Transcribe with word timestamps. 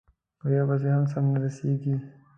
په 0.39 0.45
یوه 0.55 0.65
پسې 0.69 0.89
هم 0.95 1.03
سم 1.11 1.23
نه 1.33 1.37
رسېږي، 1.43 1.95